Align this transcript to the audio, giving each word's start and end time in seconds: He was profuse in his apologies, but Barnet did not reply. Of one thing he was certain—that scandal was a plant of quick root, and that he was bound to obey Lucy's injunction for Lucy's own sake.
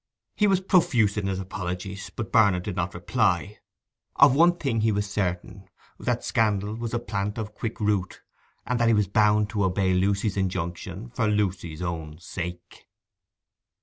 He 0.35 0.47
was 0.47 0.61
profuse 0.61 1.15
in 1.15 1.27
his 1.27 1.39
apologies, 1.39 2.09
but 2.09 2.31
Barnet 2.31 2.63
did 2.63 2.75
not 2.75 2.95
reply. 2.95 3.59
Of 4.15 4.33
one 4.33 4.57
thing 4.57 4.81
he 4.81 4.91
was 4.91 5.07
certain—that 5.07 6.23
scandal 6.23 6.73
was 6.73 6.95
a 6.95 6.99
plant 6.99 7.37
of 7.37 7.53
quick 7.53 7.79
root, 7.79 8.19
and 8.65 8.79
that 8.79 8.87
he 8.87 8.95
was 8.95 9.07
bound 9.07 9.51
to 9.51 9.63
obey 9.63 9.93
Lucy's 9.93 10.37
injunction 10.37 11.11
for 11.11 11.27
Lucy's 11.27 11.83
own 11.83 12.17
sake. 12.17 12.87